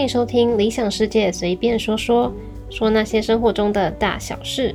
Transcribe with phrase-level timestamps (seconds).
[0.00, 2.32] 欢迎收听《理想世界随便说说》，
[2.74, 4.74] 说那些生活中的大小事。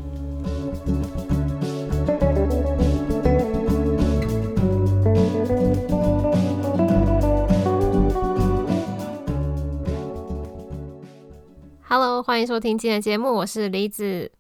[11.82, 14.32] Hello，欢迎收听今天的节目，我是李子。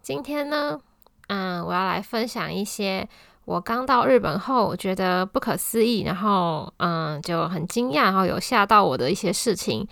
[0.00, 0.80] 今天呢，
[1.28, 3.06] 嗯，我要来分享一些。
[3.44, 9.86] 我刚到日本后，我觉得不可思议，然后嗯就很惊讶，然后有吓到我的一些事情。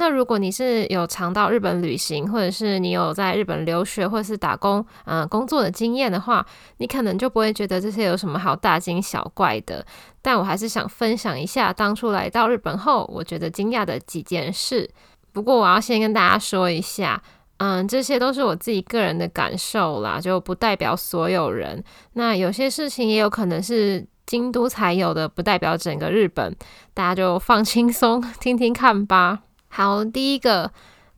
[0.00, 6.44] 那如果你是有常到日本旅行，或者是你有在日本留学或者是打工嗯工作的经验的话，
[6.78, 9.84] 你可能就不会觉得这些有什么好大惊小怪的。
[10.22, 14.88] 但我还是想分享一下当初来到日本后，我觉得惊讶的几件事。
[15.32, 17.22] 不过我要先跟大家说一下。
[17.58, 21.84] 嗯，这些都是我自己个人的感受啦，就不代表所有人。
[22.14, 26.56] 那有些事情也有可能是京都才有的，不代表整个日本。
[26.94, 29.40] 大家就放轻松， 听听看吧。
[29.70, 30.70] 好，第一个，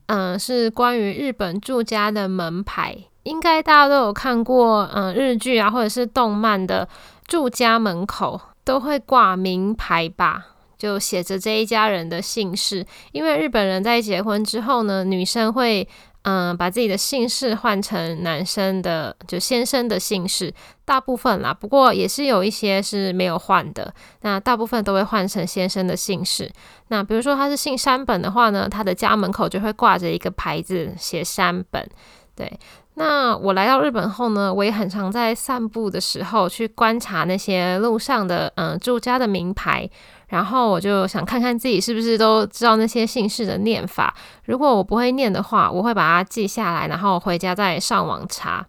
[0.07, 6.89] 嗯，是关于日本住家的门牌，应该大家都有看过，嗯，日剧啊，或者是动漫的
[7.27, 10.47] 住家门口都会挂名牌吧，
[10.79, 12.87] 就写着这一家人的姓氏。
[13.11, 15.89] 因为日本人在结婚之后呢，女生会。
[16.23, 21.53] 嗯，把自己的姓氏换成男生的，就先生的姓氏，大部分啦。
[21.53, 23.93] 不过也是有一些是没有换的。
[24.21, 26.51] 那大部分都会换成先生的姓氏。
[26.89, 31.89] 那比如说他是姓山本的话呢，他的家门口就会挂着一个牌子，写山本。
[32.37, 32.59] 对。
[32.95, 39.89] 那我来到日本后呢，我也很常在散步的时候去观察那些路上的嗯住家的名牌。
[40.33, 44.15] 然后我就想看看自己是不是都知道那些姓氏的念法。
[44.47, 48.67] 如果我不会念的话，我会把它记下来，然后回家再上网查。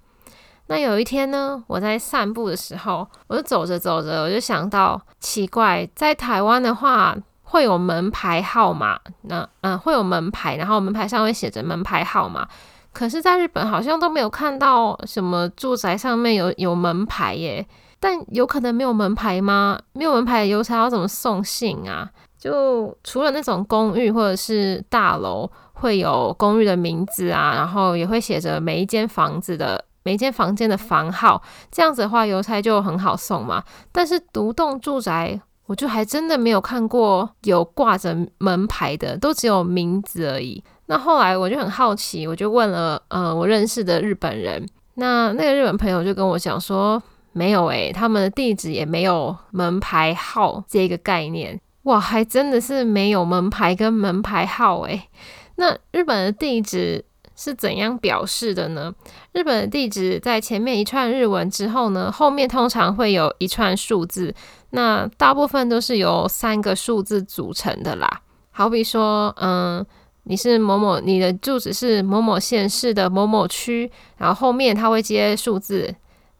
[0.68, 12.46] 那有一天呢，我在散步的时候，我就走着走着，我就想到奇怪，在台湾的话会有门牌号码，那嗯会有门牌，然后门牌上会写着门牌号码。
[12.92, 17.66] 可是，在日本好像都没有看到什么住宅上面有有门牌耶。
[18.04, 19.80] 但有可能没有门牌吗？
[19.94, 22.10] 没有门牌的邮差要怎么送信啊？
[22.38, 33.64] 就除了那种公寓或者是大楼会有公寓的名字啊，然后也会写着每一间房子的每一间房间的房号，这样子的话邮差就很好送嘛。
[33.94, 40.62] 但是独栋住宅，我就还真的没有看过有挂着门牌的，都只有名字而已。
[40.88, 47.02] 那后来我就很好奇，我就问了呃我认识的日本人，那那个日本朋友就跟我讲说。
[47.34, 55.10] 没有诶，他们的地址也没有门牌号这个概念哇，还真的是没有门牌跟门牌号诶。
[55.56, 57.04] 那日本的地址
[57.36, 58.94] 是怎样表示的呢？
[59.34, 64.34] 日本的地址在前面一串日文之后呢，后面通常会有一串数字，
[64.70, 68.22] 那大部分都是由三个数字组成的啦。
[68.52, 69.86] 好比说，嗯，
[70.24, 75.94] 你是某某，你的住址是某某县市的某某区，然后后面它会接数字。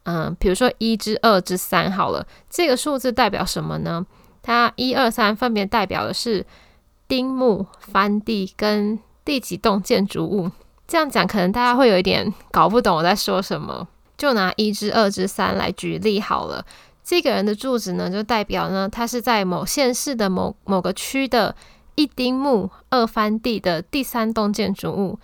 [0.04, 4.04] 嗯，比如说一至二至三好了，这个数字代表什么呢？
[4.42, 6.44] 它一二三分别代表的是
[7.08, 10.50] 丁木、翻地跟第几栋建筑物。
[10.86, 13.88] 这样讲可能大家会有一点搞不懂我在说什么。
[14.18, 16.62] 就拿一至二至三来举例好了，
[17.02, 21.56] 这个人的住址呢，就代表呢他是在某县市的某某个区的
[21.94, 25.18] 一丁目二翻地的第三栋建筑物。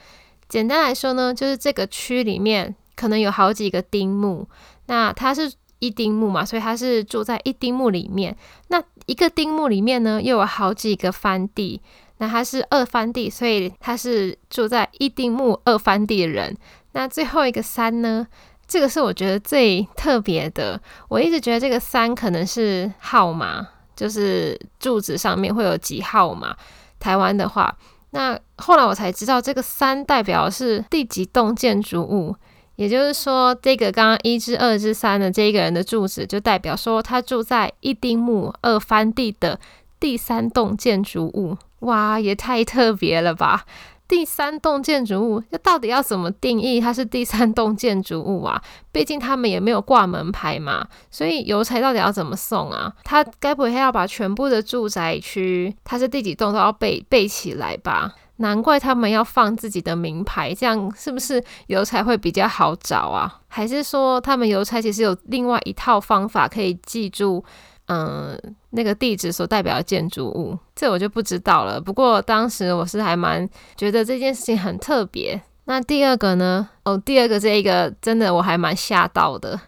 [0.48, 2.74] 简单来说呢，就是这个区里面。
[3.00, 4.46] 可能有好几个丁目，
[4.84, 8.36] 那他是一丁目嘛，所以他是住在一丁目里面。
[8.68, 11.80] 那一个丁目里面呢，又有好几个番地，
[12.18, 16.54] 那他是二番地，所以他是住在一丁目二番地的人。
[16.92, 18.26] 那最后一个三呢，
[18.68, 20.78] 这个是我觉得最特别的。
[21.08, 26.54] 我一直觉得这个三可能是号码，就是住址上面会有几号嘛。
[26.98, 27.74] 台湾的话，
[28.10, 32.36] 那后来我才知道，这个三代表是第几栋建筑物。
[32.80, 39.60] 也就是说，这个刚刚一至二至三的这一个人的住址，就代表说他住在一丁目二番地的
[40.00, 41.58] 第三栋建筑物。
[41.80, 43.66] 哇，也太特别了吧！
[44.10, 48.60] 第三栋建筑物，那到底要怎么定义它是第三栋建筑物啊？
[48.90, 52.92] 毕竟他们也没有挂门牌嘛，所以邮差到底要怎么送啊？
[53.04, 58.12] 他该不会要把全部的住宅区，它是第几栋都要背背起来吧？
[58.38, 63.40] 难怪他们要放自己的名牌，这样是不是邮差会比较好找啊？
[63.46, 67.44] 还是说他们邮差其实有另外一套方法可以记住，
[67.92, 68.38] 嗯，
[68.70, 70.56] 那个地址所代表的建筑物？
[70.76, 71.80] 这我就不知道了。
[71.80, 75.42] 不过当时我是还蛮觉得这件事情很特别。
[75.64, 76.68] 那第二个呢？
[76.84, 79.60] 哦，第二个这一个真的我还蛮吓到的，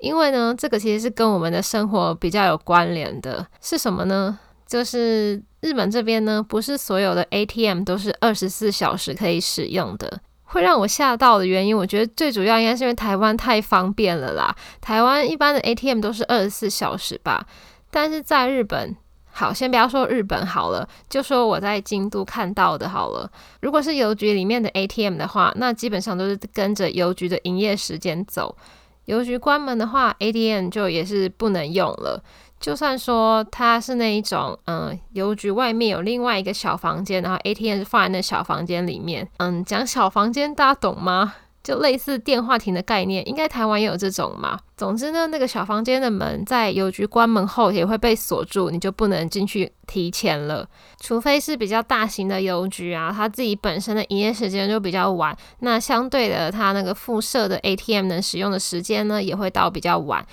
[0.00, 4.36] 因为呢，这个其实是跟我们的生活比较有关联的，是什么呢？
[4.66, 10.20] 就是日本这边呢，不是所有的 ATM 都是二十四小时可以使用的。
[10.50, 14.54] 会让我吓到的原因，我觉得最主要应该是因为台湾太方便了啦。
[14.80, 17.46] 台湾一般的 ATM 都是二十四小时吧，
[17.90, 18.96] 但是在日本，
[19.30, 23.30] 好，先不要说日本好了，就说我在京都看到的好了。
[23.60, 28.56] 如果是邮局里面的 ATM 的话，那基本上都是跟着邮局的营业时间走。
[29.04, 32.22] 邮局关门的话，ATM 就也是不能用了。
[32.60, 41.34] 就算说它是那一种，嗯，邮局外面有另外一个小房间，然后 ATM 是放在那小房间里面，嗯，讲小房间大家懂吗？
[41.60, 44.58] 就类似电话亭的概念，应该台湾也有这种嘛。
[44.74, 50.66] 总之呢，那个小房间的门在邮局关门后也会被锁住，你就不能进去提钱了。
[50.98, 60.24] 除非是比较大型的邮局啊，它自己本身的营业时间就比较晚，那相对的，它那个附设的 ATM 能使用的时间呢，也会到比较晚。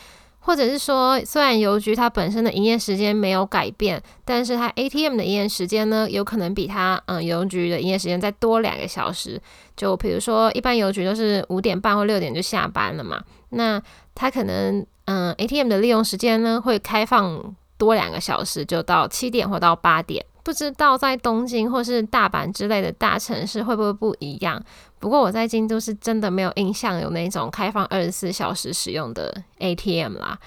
[0.46, 9.42] 或者是说，虽然邮局它本身的营业时间没有改变，但是它 ATM 的营业时间呢，有可能比它嗯邮局的营业时间再多两个小时。
[9.76, 13.20] 就比如说，一般邮局都是五点半或六点就下班了嘛，
[13.50, 13.82] 那
[14.14, 20.24] 它可能嗯 ATM 的利用时间呢会开放多两个小时，就到七点或到八点。
[20.46, 24.64] 不知道在东京或是大阪之类的大城市会不会不一样？
[25.00, 30.38] 不过我在京都是真的没有印象有那种开放二十四小时使用的 ATM 啦。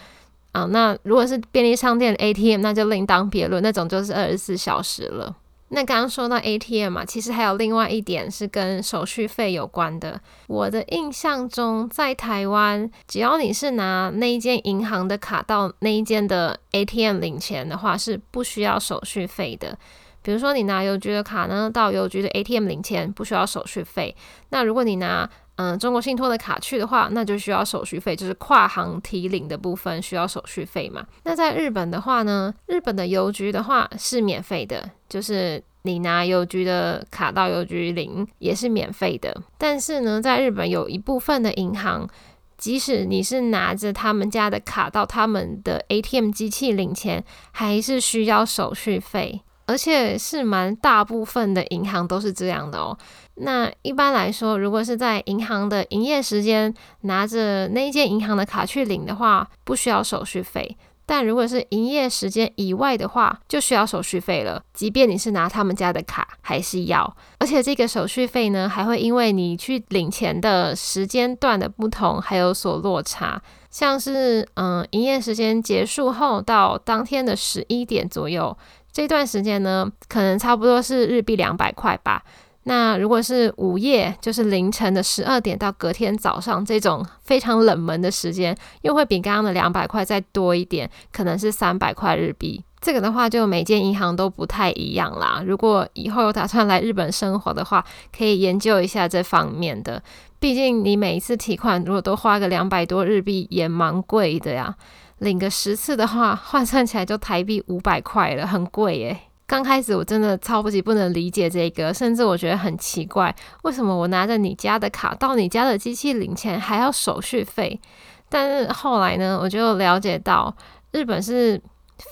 [0.53, 5.35] 啊，那如果是便利商店 ATM，那就另当别论，那种就是二十四小时了。
[5.71, 10.21] 那刚刚说到 ATM 嘛，其实还有另外一点是跟手续费有关的。
[10.47, 19.79] 我的印象中，在台湾，只要你是拿那一间银行的卡到那一间的 ATM 领钱的话，是不需要手续费的。
[20.23, 24.15] 比如说，你拿邮局的卡呢，到邮局的 ATM 领钱不需要手续费。
[24.51, 31.05] 那如果你拿嗯，中国信托的卡去的话，那就需要手续费，就是跨行提领的部分需要手续费嘛。
[31.25, 39.37] 那在日本的话呢，日本的邮局的话是免费的，就是你拿邮局的卡到邮局领也是免费的。
[39.59, 42.09] 但是呢，在日本有一部分的银行，
[42.57, 49.41] 即使你是拿着他们家的卡到他们的 ATM 机器领钱，还是需要手续费。
[49.69, 52.97] 而且是蛮大部分的银行都是这样的哦。
[53.35, 56.73] 那一般来说，如果是在银行的营业时间
[57.03, 60.75] 拿着那一间银行的卡去领的话，不需要手续费；
[61.05, 64.63] 但如果是营业时间以外的话，就需要手续费了。
[64.73, 67.17] 即便你是拿他们家的卡，还是要。
[67.39, 73.41] 而且这个手续费呢，还会因为你去领钱的时间段的不同，还有所落差。
[73.71, 78.57] 像是嗯，营业时间结束后到当天的十一点左右。
[78.99, 82.21] 这段时间呢，可能差不多是日币两百块吧。
[82.65, 92.61] 那如果是午夜，就是凌晨的十二点到隔天早上这种非常冷门的时间，又会比刚刚的两百块再多一点，可能是三百块日币。
[92.81, 95.41] 这个的话，就每间银行都不太一样啦。
[95.47, 100.03] 如果以后有打算来日本生活的话，可以研究一下这方面的。
[100.41, 104.75] 毕竟你每一次提款如果都花个两百多日币，也蛮贵的呀。
[105.19, 109.19] 领个十次的话， 换算起来就台币五百块了，很贵耶。
[109.47, 117.81] 刚开始我真的超级不能理解这个，甚至我觉得很奇怪，为什么我拿着你家的卡到你家的机器领钱还要手续费？
[118.29, 120.55] 但是后来呢，我就了解到
[120.93, 121.59] 日本是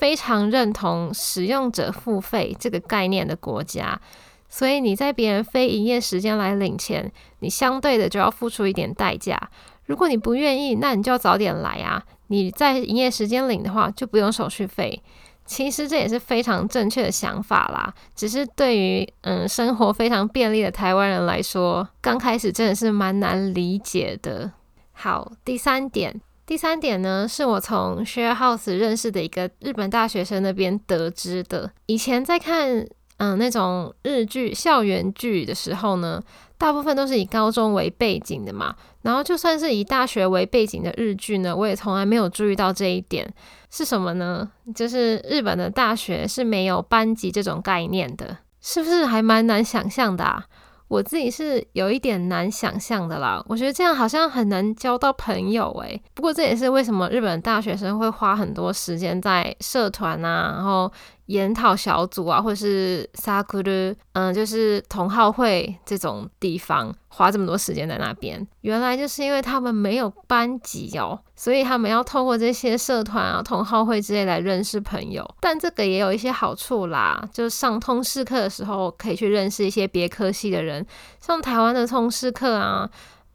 [0.00, 4.00] 非常认同使用者付费这个概念的国家，
[4.49, 9.38] 所以你在别人非营业时间来领钱，你相对的就要付出一点代价。
[9.87, 12.02] 如果你不愿意，那你就要早点来啊。
[12.28, 15.00] 你在营业时间领的话，就不用手续费。
[15.45, 17.95] 其实这也是非常正确的想法啦。
[18.16, 24.50] 只是对于嗯生活非常便利的台湾人来说，刚开始真的是蛮难理解的。
[24.93, 31.71] 好，第三点，第三点呢，是我从 Share House 认识的一个日本大学生那边得知的。
[31.87, 32.85] 以前在看
[33.19, 36.21] 嗯那种日剧、校园剧的时候呢。
[36.58, 43.30] 大部分都是以高中为背景的嘛，然后就算是以大学为背景的日剧呢，我也从来没有注意到这一点
[43.70, 44.48] 是什么呢？
[44.75, 50.44] 就是日本的大学是没有班级这种概念的，是不是还蛮难想象的啊？
[50.88, 56.00] 我自己是有一点难想象的啦，我觉得这样好像很难交到朋友诶。
[56.14, 60.90] 不过这也是为什么日本大学生会花很多时间在社团啊，然后。
[61.26, 75.28] 研讨小组啊，或者是萨库鲁，嗯，就是同好会这种地方，花这么多时间在那边，原来就是因为他们没有班级哦，所以他们要透过这些社团啊、同好会之类来认识朋友。
[75.40, 80.87] 但这个也有一些好处啦，就是上通识课的时候可以去认识一些别科系的人，
[81.21, 82.88] 像台湾的通识课啊。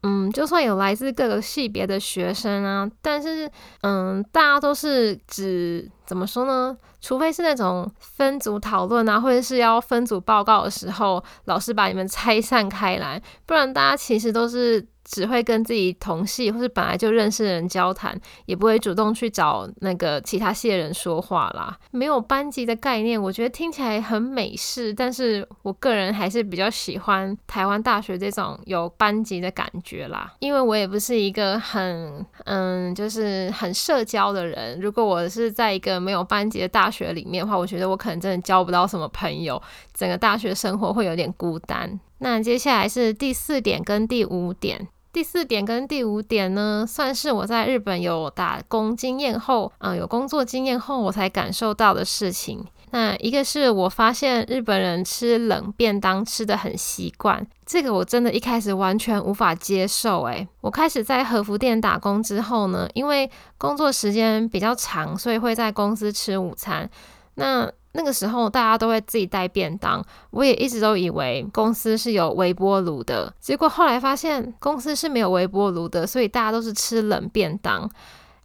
[0.04, 3.48] 嗯，就算有来自各个系别的学生啊，但是
[3.82, 6.76] 嗯，大家都是只怎么说呢？
[7.00, 14.86] 除非是那种分组讨论啊，或者是要分组报告的时候，老师把你们拆散开来，不然大家其实都是。
[15.04, 21.76] 只会跟自己同系或是本来就认识的人交谈，也不会主动去找那个其他系的人说话啦。
[21.90, 30.32] 没有班级的概念，我觉得听起来很美式，但是我个人还是比较喜欢台湾大学这种有班级的感觉啦。
[30.38, 34.80] 因为我也不是一个很嗯，就是很社交的人。
[34.80, 39.62] 如果我是在一个没有班级的大学里面的话，我觉得我可能真的交不到什么朋友，
[39.94, 41.98] 整个大学生活会有点孤单。
[42.18, 44.88] 那接下来是第四点跟第五点。
[45.12, 52.64] 第四点跟第五点呢，算是我在日本有打工经验后，嗯，有工作经验后，我才感受到的事情。
[52.94, 60.22] 那一个是我发现日本人吃冷便当吃的很习惯，这个我真的一开始完全无法接受。
[60.24, 66.88] 诶，我开始在和服店打工之后呢，因为工作时间比较长，所以会在公司吃午餐。
[67.36, 77.88] 那那个时候大家都会自己带便当，我也一直都以为公司是有微波炉的，结果后来发现公司是没有微波炉的，所以大家都是吃冷便当。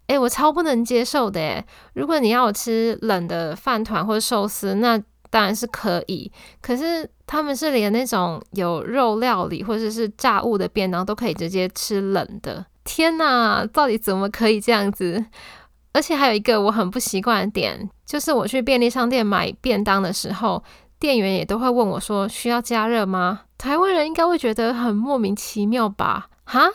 [0.08, 4.98] 诶，我超不能接受的诶，如果你要我吃冷的饭团或者寿司，那
[5.30, 6.32] 当然是可以。
[6.62, 12.66] 可是他们是连那种有肉料理或者是炸物的便当都可以直接吃冷的。
[12.86, 15.26] 天哪，到底怎么可以这样子？
[15.92, 20.64] 而且还有一个我很不习惯的点，就是我去便利商店买便当的时候，
[21.00, 26.30] 店员也都会问我说：“需要加热吗？”台湾人应该会觉得很莫名其妙吧？
[26.50, 26.66] 哈，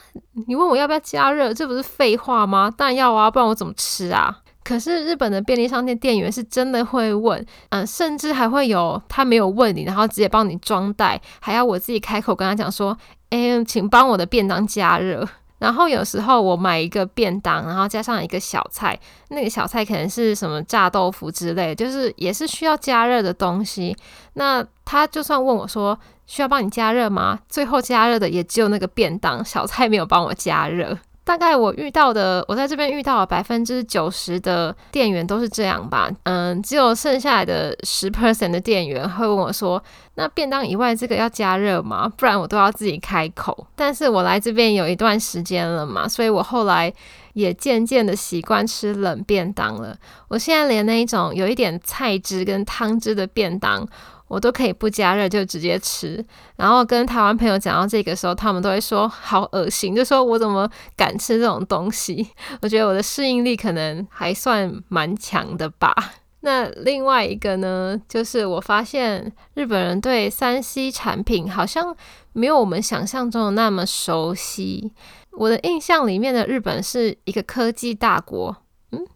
[0.47, 2.71] 你问我要不要加热，这不是废话吗？
[2.76, 4.38] 当然要啊，不然我怎么吃啊？
[4.62, 12.97] 可是日本的便利商店店员是真的会问，嗯，甚至还会有他没有问你，然后直接帮你装袋，还要我自己开口跟他讲说
[13.31, 15.26] ：“哎，请帮我的便当加热。”
[15.62, 23.97] 然后有时候我买一个便当，然后加上一个小菜，那个小菜可能是什么炸豆腐之类，就是也是需要加热的东西。
[24.33, 27.38] 那他就算问我说需要帮你加热吗？
[27.49, 30.99] 最后加热的也只有那个便当，小菜没有帮我加热。
[31.25, 36.11] 大概我遇到的，我在这边遇到百分之九十的店员都是这样吧。
[36.25, 39.83] 嗯，只有剩下来的十 percent 的店员会问我说
[40.17, 42.12] ：“那便当以外这个要加热吗？
[42.17, 46.93] 不然我都要自己开口。”但是我来这边有一段时间了嘛，所以我后来
[47.35, 49.97] 也渐渐的习惯吃冷便当了。
[50.26, 53.87] 我现在连那一种有一点菜汁跟汤汁的便当。
[54.33, 56.25] 我都可以不加热就直接吃，
[56.57, 62.27] 然后跟台湾朋友讲到这个时候，他们都会说好恶心，就说我怎么敢吃这种东西？
[62.62, 65.95] 我觉得我的适应力可能还算蛮强的吧。
[66.41, 71.95] 那另外一个呢，就是我发现日本人对三 C 产品好像
[72.33, 74.93] 没有我们想象中的那么熟悉。
[75.33, 78.57] 我的印象里面的日本是一个科技大国，
[78.93, 79.07] 嗯，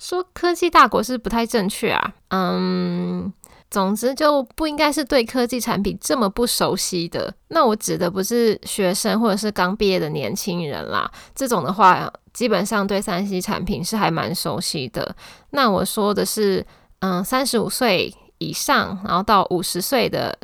[0.00, 3.32] 说科技大国是不太正确啊，嗯。
[3.74, 7.34] 总之就不应该是对科技产品这么不熟悉的。
[7.48, 15.16] 那我指的不是学生或者是刚毕业的年轻人啦，这种的话基本上对三 C 产品是还蛮熟悉的。
[15.50, 16.64] 那我说的是，
[17.00, 20.38] 嗯，三十五岁以上，然后到五十岁的。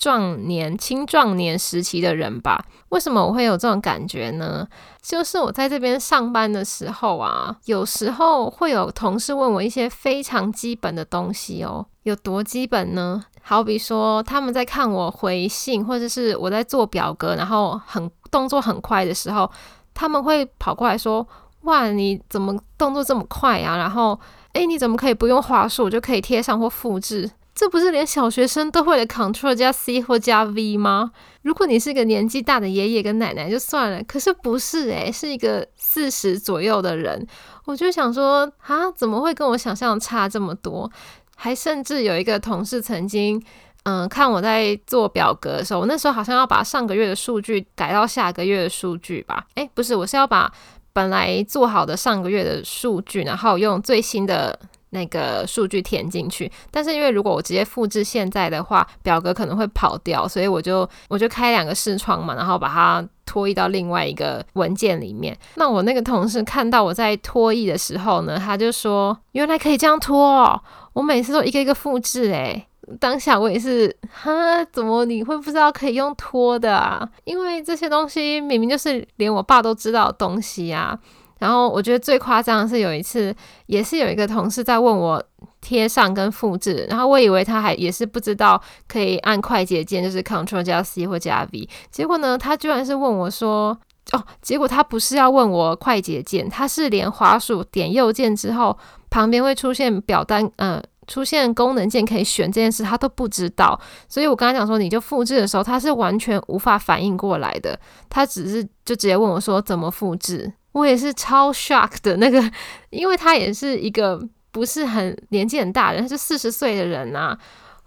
[0.00, 4.66] 壮年、青壮年时期的人吧，为什么我会有这种感觉呢？
[5.02, 13.22] 就是我在这边上班的时候啊，有时候会有同事问我一些非常基本的东西哦，有多基本呢？
[13.42, 19.50] 好比说他们在看我回信，或者是我在做表格，然后很动作很快的时候，
[19.92, 21.26] 他们会跑过来说
[21.64, 24.18] ：“哇，你怎么动作这么快啊？”然后，
[24.54, 27.30] 诶，你怎么可以不用话术就可以贴上或复制？
[27.60, 31.12] 这不是连小学生都会的 Ctrl 加 C 或加 V 吗？
[31.42, 37.26] 如果你是个年纪大的爷爷跟奶奶就算了，可是不是诶，是一个四十左右的人，
[37.66, 40.90] 我就想说啊，怎么会跟我想象差这么多？
[41.36, 43.38] 还甚至有一个同事曾经，
[43.82, 49.44] 嗯，看我在做表格的时候，我那时候好像要把上个月的数据改到下个月的数据吧？
[49.56, 50.50] 诶，不是，我是要把
[50.94, 54.58] 本来做好的上个月的数据，然后用最新的。
[54.90, 65.36] 那个数据填进去，但是因为如果我直接复制现在的话，表格可能会跑掉，所以我就我就开两个视窗嘛，然后把它拖移到另外一个文件里面。
[65.54, 70.60] 那我那个同事看到我在拖移的时候呢，他就说：“原来可以这样拖哦，
[70.92, 72.66] 我每次都一个一个复制。”诶，
[72.98, 77.08] 当下我也是，哈，怎么你会不知道可以用拖的啊？
[77.22, 80.98] 因为这些东西明明就是连我爸都知道的东西啊。
[81.40, 83.34] 然后我觉得最夸张的是有一次，
[83.66, 85.20] 也是有一个同事在问我
[85.60, 93.76] 贴上跟复制，然后我以为他还也是不知道可以按快捷键，就是 Ctrl 加 C 或加 V，结果呢，他居然是问我说，
[94.12, 98.78] 哦，结果他不是要问我快捷键，他是连滑鼠点右键之后，
[99.08, 103.80] 旁边会出现表单，呃，出现功能键可以选这件事，他都不知道。
[104.08, 107.78] 所以我跟他讲说，你就复制的时候，他是完全无法反应过来的。
[108.08, 112.42] 他只是就直接问我说怎么复制，我也是超 shock 的那个，
[112.90, 117.36] 因为他也是一个不是很年纪很大人，他是四十岁的人呐。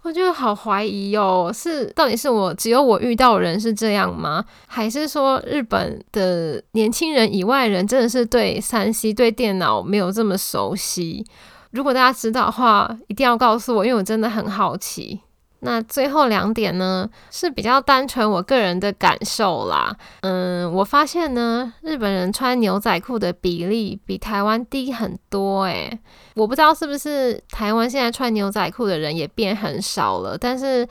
[0.02, 4.44] 我就好怀疑哦，是到底是我只有我遇到人是这样吗？
[4.66, 11.24] 还是说日本的年轻人以外人真的是对三 C 对电脑没有这么熟悉？
[11.70, 15.20] 如果大家知道的话，一定要告诉我，因为我真的很好奇。
[15.64, 19.96] 那最后两点呢，是比较单纯我个人的感受啦。
[20.20, 25.98] 嗯，我发现呢，日本人穿牛仔裤的比例比台湾低很多诶，
[26.34, 30.86] 我不知道是不是台湾现在穿牛仔裤的人也变很少了，但是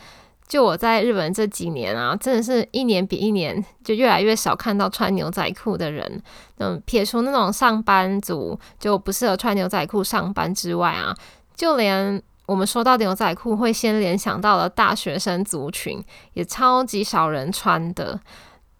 [0.47, 6.21] 就我在日本这几年啊，真的是一年比一年就越来越少看到穿牛仔裤的人。
[6.57, 11.15] 嗯，撇除那种上班族就不适合穿牛仔裤上班之外啊，
[11.55, 12.21] 就连。
[12.45, 18.19] 我们说到牛仔裤，会先联想到了大学生族群，也超级少人穿的。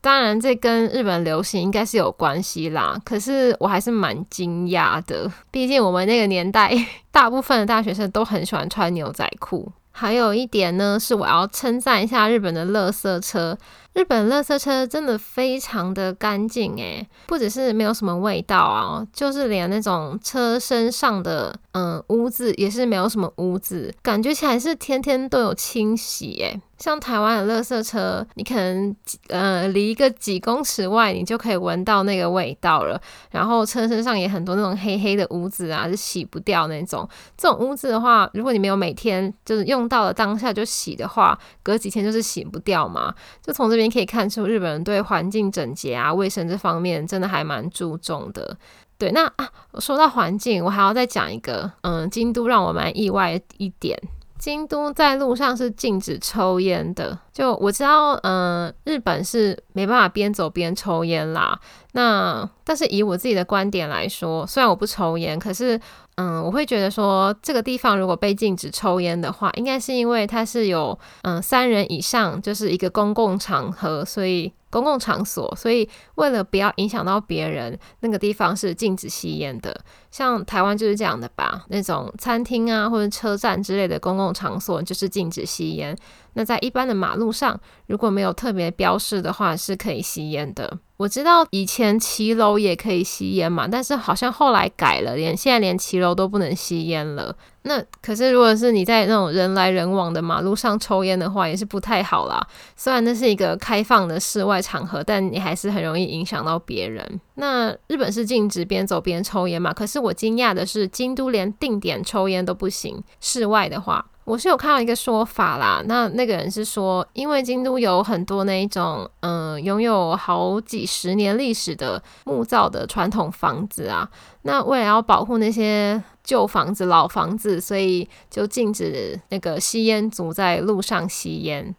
[0.01, 2.99] 当然，这跟日本流行应该是有关系啦。
[3.05, 6.73] 可是我还是蛮惊讶的，毕竟我们那个年代，
[7.09, 9.71] 大部分的大学生都很喜欢穿牛仔裤。
[9.91, 13.57] 还有一点呢，是我要称赞一下日本的垃圾车。
[13.93, 26.59] 日本垃圾车真的非常的干净诶，不只是没有什么味道啊，就是连那种车身上的嗯污渍也是没有什么污渍，感觉起来是天天都有清洗诶。
[26.79, 28.93] 像台湾的垃圾车，你可能
[29.29, 32.99] 呃离一个几公尺外，你就可以闻到那个味道了。
[33.31, 37.07] 然后车身上也很多那种黑黑的污渍啊，是洗不掉那种。
[37.37, 43.13] 这种污渍的话，如果你没有每天就是用到了当下就洗的话，隔几天就是洗不掉嘛。
[43.41, 48.57] 就从这边可以看出，日本人对环境整洁啊、卫生这方面真的还蛮注重的。
[48.97, 49.49] 对，那啊，
[49.79, 53.99] 说到环境，我还要再讲一个，嗯，京都让我蛮意外一点。
[54.39, 61.57] 京都在路上是禁止抽烟的，就我知道，嗯，日本是没办法边走边抽烟啦。
[61.93, 65.79] 那但是以我自己的观点来说，虽然我不抽烟，可是，
[66.15, 74.53] 嗯，我会觉得说这个地方如果被禁止抽烟的话，应该是因为它是有，嗯，三人以上就是一个公共场合，所以。
[74.73, 79.71] 公共场所，所以为了不要影响到别人，那个地方是禁止吸烟的。
[80.09, 85.95] 像台湾就是这样的吧，那种餐厅啊或者车站之类的公共场所就是禁止吸烟。
[86.33, 90.79] 那在一般的马路上，如果没有特别标示的话，是可以吸烟的。
[90.97, 97.35] 我知道以前骑楼也可以吸烟嘛，但是好像后来改了，连现在连骑楼都不能吸烟了。
[97.63, 102.45] 那可是如果是你在那种人来人往的马路上抽烟的话，也是不太好啦。
[102.75, 107.19] 虽然那是一个开放的室外场合，但你还是很容易影响到别人。
[107.35, 109.73] 那日本是禁止边走边抽烟嘛？
[109.73, 114.05] 可是我惊讶的是，京都连定点抽烟都不行，室外的话。
[114.25, 124.09] 我是有看到一个说法啦，那那个人是说，因为京都有很多那一种，嗯，拥有好几十年历史的木造的传统房子啊，
[124.43, 131.75] 那为了要保护那些旧房子、老房子，所以就禁止那个吸烟族在路上吸烟。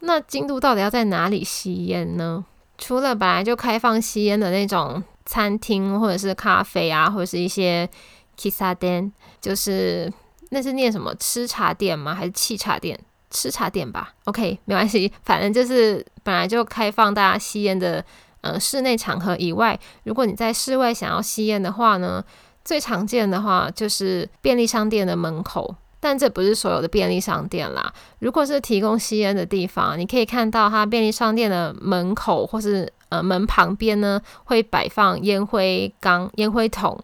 [0.00, 2.44] 那京都到底要在哪里吸烟呢？
[2.78, 7.88] 除了本来就开放吸烟的那种餐厅，或者是咖啡啊，或者是一些
[8.36, 10.12] kissa 店，就是。
[10.50, 12.14] 那是念什么吃茶店吗？
[12.14, 12.98] 还是沏茶店？
[13.30, 14.14] 吃茶店吧。
[14.24, 18.04] OK，没关系，反正就是本来就开放大家吸烟的，
[18.40, 22.24] 呃，室内场合以外，如果你在室外想要吸烟的话呢，
[22.64, 25.74] 最常见的话就是便利商店的门口。
[25.98, 27.92] 但这不是所有的便利商店啦。
[28.20, 36.96] 如果是提供吸烟的地方，你可以看到它便利商店的门口或是呃门旁边呢，会摆放烟灰缸、烟灰桶。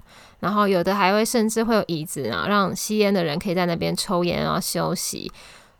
[0.42, 5.30] 然后有的还会甚至会有椅子啊，让吸烟的人可以在那边抽烟啊休息。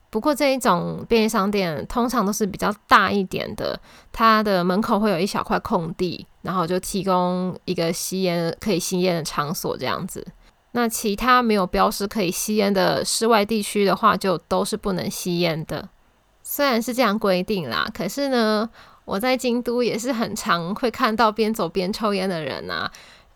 [0.09, 3.81] 不过这一种便利商店通常都是比较大一点的，
[4.13, 10.25] 它的门口会有一小块空地，然后就提供一个吸烟可以吸烟的场所这样子。
[10.75, 15.89] 那其他没有标识可以吸烟的室外地区的话，就都是不能吸烟的。
[16.45, 18.71] 虽然是这样规定啦，可是呢，
[19.05, 22.89] 我在京都也是很常会看到边走边抽烟的人啊。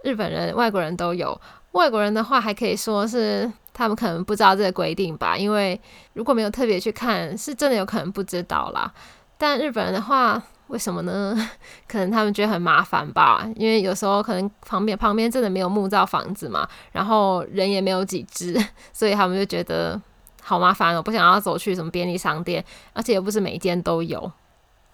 [0.07, 1.39] 日本人、外国人都有。
[1.73, 5.79] 外国人的话，还可以说是他们可能不知道这个规定吧，因为
[6.13, 8.91] 如果没有特别去看，是真的有可能不知道啦。
[9.37, 11.37] 但日本人的话，为什么呢？
[11.87, 18.57] 可能他们觉得很麻烦吧，因为有时候可能旁边旁边真的没有木造房子嘛，然后人也没有几只，
[18.95, 20.01] 所以他们就觉得
[20.43, 22.65] 好麻烦哦，不想要走去什么便利商店，
[22.95, 24.33] 而且又不是每一间都有。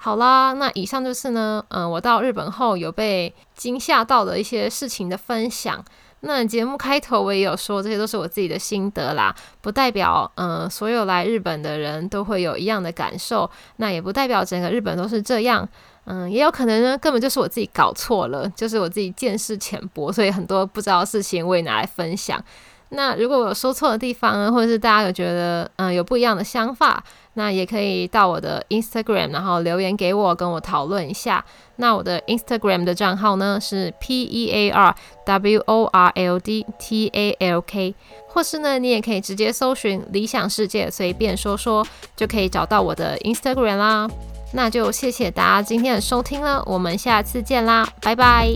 [0.04, 5.84] 好啦，那以上就是呢，嗯，我到日本后有被惊吓到的一些事情的分享。
[6.22, 15.68] 那节目开头我也有说，这些都是我自己的心得啦，不代表嗯所有来日本的人都会有一样的感受，那也不代表整个日本都是这样，
[16.06, 22.44] 嗯，也有可能呢，根本就是我自己搞错了，就是我自己见识浅薄，所以很多不知道的事情我也拿来分享。
[22.94, 27.02] 那如果我有说错的地方呢，或者是大家有觉得嗯有不一样的想法，
[27.34, 31.42] 那也可以到我的 Instagram，然后留言给我，跟我讨论一下。
[31.76, 37.94] 那我的 Instagram 的账号呢是 P E A R W O R L D T A L K，
[38.28, 44.08] 或是呢你也可以直接搜寻理想世界随便说说，就可以找到我的 Instagram 啦。
[44.52, 48.50] 那就谢谢大家今天的收听了，我们下次见啦，拜拜。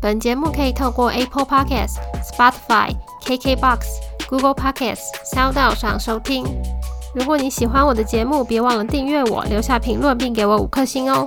[0.00, 3.78] 本节目可以透过 Apple Podcasts、Spotify、KKBox、
[4.28, 6.44] Google Podcasts、SoundCloud 上收听。
[7.14, 11.26] 如果你喜欢我的节目，别忘了订阅我，留下评论，并给我五颗星哦。